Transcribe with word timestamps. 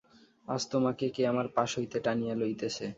আজ 0.47 0.61
তোমাকে 0.71 1.05
কে 1.15 1.21
আমার 1.31 1.47
পাশ 1.55 1.69
হইতে 1.77 1.97
টানিয়া 2.05 2.35
লইতেছে? 2.41 2.85